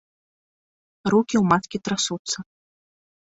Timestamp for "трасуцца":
1.89-2.37